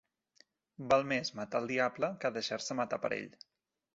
Val 0.93 1.05
més 1.09 1.29
matar 1.41 1.61
el 1.65 1.69
diable 1.73 2.11
que 2.23 2.33
deixar-se 2.39 2.79
matar 2.83 3.01
per 3.05 3.15
ell. 3.21 3.31